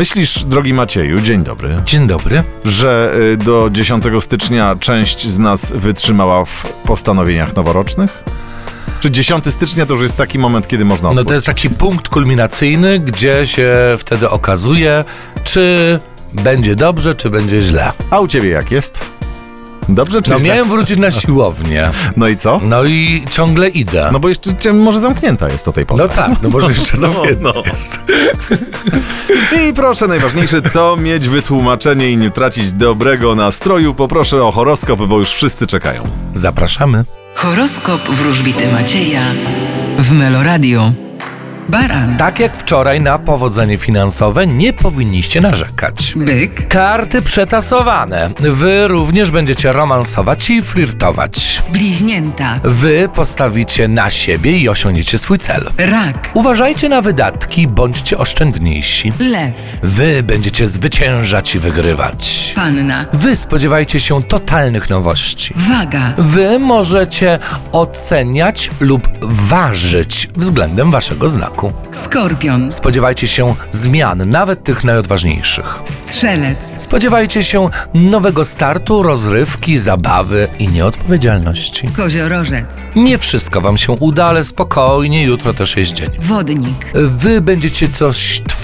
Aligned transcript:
Myślisz, 0.00 0.44
drogi 0.44 0.74
Macieju, 0.74 1.20
dzień 1.20 1.44
dobry, 1.44 1.76
Dzień 1.84 2.06
dobry. 2.06 2.42
że 2.64 3.12
y, 3.32 3.36
do 3.36 3.68
10 3.72 4.04
stycznia 4.20 4.76
część 4.80 5.28
z 5.28 5.38
nas 5.38 5.72
wytrzymała 5.76 6.44
w 6.44 6.66
postanowieniach 6.86 7.56
noworocznych? 7.56 8.24
Czy 9.00 9.10
10 9.10 9.52
stycznia 9.54 9.86
to 9.86 9.92
już 9.94 10.02
jest 10.02 10.16
taki 10.16 10.38
moment, 10.38 10.68
kiedy 10.68 10.84
można 10.84 11.08
No 11.08 11.14
to 11.14 11.20
odpuścić? 11.20 11.34
jest 11.34 11.46
taki 11.46 11.70
punkt 11.70 12.08
kulminacyjny, 12.08 13.00
gdzie 13.00 13.46
się 13.46 13.76
wtedy 13.98 14.30
okazuje, 14.30 15.04
czy 15.44 15.98
będzie 16.32 16.76
dobrze, 16.76 17.14
czy 17.14 17.30
będzie 17.30 17.62
źle. 17.62 17.92
A 18.10 18.20
u 18.20 18.28
ciebie 18.28 18.48
jak 18.50 18.70
jest? 18.70 19.00
Dobrze 19.94 20.22
czy 20.22 20.30
No 20.30 20.38
źle? 20.38 20.48
miałem 20.48 20.68
wrócić 20.68 20.98
na 20.98 21.10
siłownię. 21.10 21.90
No 22.16 22.28
i 22.28 22.36
co? 22.36 22.60
No 22.62 22.84
i 22.84 23.24
ciągle 23.30 23.68
idę. 23.68 24.08
No 24.12 24.20
bo 24.20 24.28
jeszcze 24.28 24.54
cię 24.54 24.72
może 24.72 25.00
zamknięta 25.00 25.48
jest 25.48 25.68
o 25.68 25.72
tej 25.72 25.86
porze. 25.86 26.02
No 26.02 26.08
tak, 26.08 26.30
no 26.42 26.48
może 26.48 26.68
jeszcze 26.68 26.92
No, 27.00 27.00
zamknięte 27.00 27.40
no. 27.42 27.52
jest. 27.66 28.00
I 29.68 29.72
proszę, 29.74 30.06
najważniejsze 30.08 30.62
to 30.62 30.96
mieć 30.96 31.28
wytłumaczenie 31.28 32.10
i 32.10 32.16
nie 32.16 32.30
tracić 32.30 32.72
dobrego 32.72 33.34
nastroju. 33.34 33.94
Poproszę 33.94 34.42
o 34.42 34.52
horoskop, 34.52 35.00
bo 35.06 35.18
już 35.18 35.30
wszyscy 35.32 35.66
czekają. 35.66 36.02
Zapraszamy. 36.34 37.04
Horoskop 37.34 38.00
wróżbity 38.00 38.72
Macieja 38.72 39.20
w 39.98 40.12
Meloradio. 40.12 40.92
Baran, 41.70 42.16
Tak 42.16 42.40
jak 42.40 42.56
wczoraj 42.56 43.00
na 43.00 43.18
powodzenie 43.18 43.78
finansowe 43.78 44.46
nie 44.46 44.72
powinniście 44.72 45.40
narzekać. 45.40 46.12
byk, 46.16 46.68
Karty 46.68 47.22
przetasowane. 47.22 48.30
Wy 48.40 48.88
również 48.88 49.30
będziecie 49.30 49.72
romansować 49.72 50.50
i 50.50 50.62
flirtować. 50.62 51.62
bliźnięta, 51.72 52.58
Wy 52.64 53.08
postawicie 53.14 53.88
na 53.88 54.10
siebie 54.10 54.58
i 54.58 54.68
osiągniecie 54.68 55.18
swój 55.18 55.38
cel. 55.38 55.70
rak, 55.78 56.30
Uważajcie 56.34 56.88
na 56.88 57.02
wydatki, 57.02 57.68
bądźcie 57.68 58.18
oszczędniejsi. 58.18 59.12
lew, 59.18 59.78
Wy 59.82 60.22
będziecie 60.22 60.68
zwyciężać 60.68 61.54
i 61.54 61.58
wygrywać. 61.58 62.52
panna, 62.56 63.04
Wy 63.12 63.36
spodziewajcie 63.36 64.00
się 64.00 64.22
totalnych 64.22 64.90
nowości. 64.90 65.54
waga, 65.56 66.12
Wy 66.18 66.58
możecie 66.58 67.38
oceniać 67.72 68.70
lub 68.80 69.08
ważyć 69.22 70.28
względem 70.36 70.90
waszego 70.90 71.28
znaku. 71.28 71.72
skorpion, 71.92 72.72
Spodziewajcie 72.72 73.26
się 73.28 73.54
zmian, 73.72 74.30
nawet 74.30 74.64
tych 74.64 74.84
najodważniejszych. 74.84 75.78
strzelec, 76.08 76.58
Spodziewajcie 76.78 77.42
się 77.42 77.68
nowego 77.94 78.44
startu, 78.44 79.02
rozrywki, 79.02 79.78
zabawy 79.78 80.48
i 80.58 80.68
nieodpowiedzialności. 80.68 81.88
koziorożec, 81.88 82.66
Nie 82.96 83.18
wszystko 83.18 83.60
wam 83.60 83.78
się 83.78 83.92
uda, 83.92 84.24
ale 84.26 84.44
spokojnie, 84.44 85.22
jutro 85.22 85.54
też 85.54 85.76
jest 85.76 85.92
dzień. 85.92 86.10
wodnik, 86.22 86.86
Wy 86.94 87.40
będziecie 87.40 87.88
coś 87.88 88.42
tworzyć, 88.48 88.59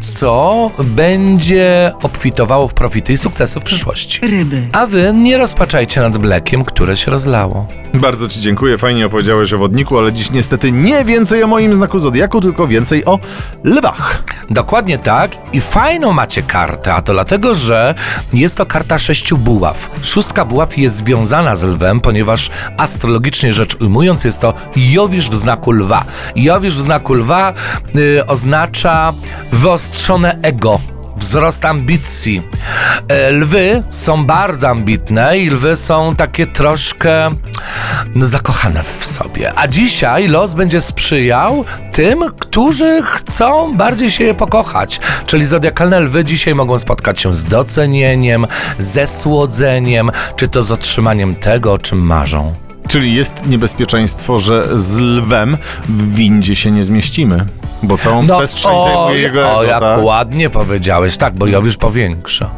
co 0.00 0.70
będzie 0.80 1.92
obfitowało 2.02 2.68
w 2.68 2.74
profity 2.74 3.12
i 3.12 3.18
sukcesy 3.18 3.60
w 3.60 3.62
przyszłości. 3.62 4.20
ryby, 4.22 4.62
A 4.72 4.86
wy 4.86 5.12
nie 5.14 5.38
rozpaczajcie 5.38 6.00
nad 6.00 6.18
mlekiem, 6.18 6.64
które 6.64 6.96
się 6.96 7.10
rozlało. 7.10 7.66
Bardzo 7.94 8.28
Ci 8.28 8.40
dziękuję, 8.40 8.78
fajnie 8.78 9.06
opowiedziałeś 9.06 9.52
o 9.52 9.58
wodniku, 9.58 9.98
ale 9.98 10.12
dziś 10.12 10.30
niestety 10.30 10.72
nie 10.72 11.04
więcej 11.04 11.42
o 11.42 11.46
moim 11.46 11.74
znaku 11.74 11.98
zodiaku, 11.98 12.40
tylko 12.40 12.66
więcej 12.66 13.04
o 13.04 13.18
lwach. 13.64 14.22
Dokładnie 14.50 14.98
tak 14.98 15.30
i 15.52 15.60
fajną 15.60 16.12
macie 16.12 16.42
kartę, 16.42 16.94
a 16.94 17.02
to 17.02 17.12
dlatego, 17.12 17.54
że 17.54 17.94
jest 18.32 18.56
to 18.56 18.66
karta 18.66 18.98
sześciu 18.98 19.38
buław. 19.38 19.90
Szóstka 20.02 20.44
buław 20.44 20.78
jest 20.78 20.96
związana 20.96 21.56
z 21.56 21.62
lwem, 21.62 22.00
ponieważ 22.00 22.50
astrologicznie 22.76 23.52
rzecz 23.52 23.76
ujmując 23.80 24.24
jest 24.24 24.40
to 24.40 24.54
Jowisz 24.76 25.30
w 25.30 25.34
znaku 25.34 25.72
lwa. 25.72 26.04
Jowisz 26.36 26.74
w 26.74 26.80
znaku 26.80 27.14
lwa 27.14 27.52
y, 27.96 28.26
oznacza 28.26 29.12
wyostrzone 29.52 30.38
ego. 30.42 30.80
Wzrost 31.16 31.64
ambicji. 31.64 32.42
E, 33.08 33.30
Lwy 33.30 33.82
są 33.90 34.24
bardzo 34.24 34.68
ambitne 34.68 35.38
i 35.38 35.50
lwy 35.50 35.76
są 35.76 36.16
takie 36.16 36.46
troszkę 36.46 37.30
no, 38.14 38.26
zakochane 38.26 38.82
w 38.82 39.04
sobie. 39.04 39.52
A 39.56 39.68
dzisiaj 39.68 40.28
los 40.28 40.54
będzie 40.54 40.80
sprzyjał 40.80 41.64
tym, 41.92 42.24
którzy 42.38 43.02
chcą 43.02 43.76
bardziej 43.76 44.10
się 44.10 44.24
je 44.24 44.34
pokochać. 44.34 45.00
Czyli 45.26 45.46
zodiakalne 45.46 46.00
lwy 46.00 46.24
dzisiaj 46.24 46.54
mogą 46.54 46.78
spotkać 46.78 47.20
się 47.20 47.34
z 47.34 47.44
docenieniem, 47.44 48.46
ze 48.78 49.06
słodzeniem, 49.06 50.10
czy 50.36 50.48
to 50.48 50.62
z 50.62 50.72
otrzymaniem 50.72 51.34
tego, 51.34 51.72
o 51.72 51.78
czym 51.78 51.98
marzą. 51.98 52.67
Czyli 52.88 53.14
jest 53.14 53.46
niebezpieczeństwo, 53.46 54.38
że 54.38 54.68
z 54.74 55.00
lwem 55.00 55.56
w 55.88 56.14
windzie 56.14 56.56
się 56.56 56.70
nie 56.70 56.84
zmieścimy, 56.84 57.46
bo 57.82 57.98
całą 57.98 58.26
przestrzeń 58.26 58.72
zajmuje 58.84 59.20
jego 59.20 59.40
ego, 59.40 59.56
o, 59.56 59.62
jak 59.64 59.80
tak? 59.80 60.02
ładnie 60.02 60.50
powiedziałeś, 60.50 61.16
tak, 61.16 61.34
bo 61.34 61.46
Jowisz 61.46 61.76
powiększa. 61.76 62.50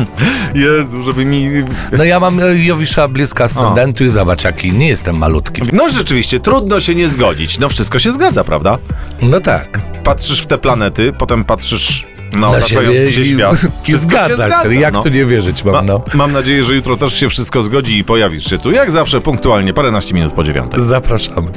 Jezu, 0.54 1.02
żeby 1.02 1.24
mi... 1.24 1.48
No 1.92 2.04
ja 2.04 2.20
mam 2.20 2.40
e, 2.40 2.56
Jowisza 2.56 3.08
blisko 3.08 3.44
ascendentu 3.44 4.04
i 4.04 4.10
zobacz, 4.10 4.44
jaki 4.44 4.72
nie 4.72 4.88
jestem 4.88 5.16
malutki. 5.18 5.62
No 5.72 5.88
rzeczywiście, 5.88 6.40
trudno 6.40 6.80
się 6.80 6.94
nie 6.94 7.08
zgodzić. 7.08 7.58
No 7.58 7.68
wszystko 7.68 7.98
się 7.98 8.10
zgadza, 8.10 8.44
prawda? 8.44 8.78
No 9.22 9.40
tak. 9.40 9.80
Patrzysz 10.04 10.40
w 10.40 10.46
te 10.46 10.58
planety, 10.58 11.12
potem 11.12 11.44
patrzysz 11.44 12.06
na 12.32 12.50
Na 12.50 12.62
siebie 12.62 13.10
się 13.12 13.20
i, 13.20 13.26
świat. 13.34 13.54
i 13.54 13.82
Wszystko 13.82 14.10
zgadza 14.10 14.62
się. 14.62 14.74
Jak 14.74 14.94
no. 14.94 15.02
tu 15.02 15.08
nie 15.08 15.24
wierzyć 15.24 15.64
mam, 15.64 15.74
Ma, 15.74 15.82
no. 15.82 16.02
Mam 16.14 16.32
nadzieję, 16.32 16.64
że 16.64 16.74
jutro 16.74 16.96
też 16.96 17.14
się 17.14 17.28
wszystko 17.28 17.62
zgodzi 17.62 17.98
i 17.98 18.04
pojawisz 18.04 18.44
się 18.44 18.58
tu, 18.58 18.70
jak 18.70 18.90
zawsze, 18.90 19.20
punktualnie, 19.20 19.74
paręnaście 19.74 20.14
minut 20.14 20.32
po 20.32 20.44
dziewiątej. 20.44 20.80
Zapraszamy. 20.80 21.48